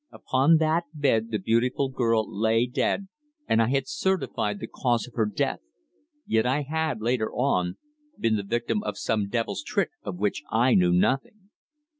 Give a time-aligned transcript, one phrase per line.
[0.11, 3.07] Upon that bed the beautiful girl lay dead,
[3.47, 5.59] and I had certified the cause of her death!
[6.25, 7.77] Yet I had, later on,
[8.17, 11.51] been the victim of some devil's trick of which I knew nothing.